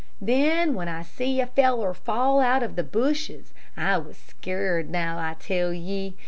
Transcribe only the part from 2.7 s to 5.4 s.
the bushes I was scared, now I